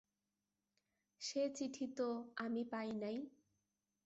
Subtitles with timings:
[1.21, 2.07] সে চিঠি তো
[2.37, 3.17] আমি পাই নাই।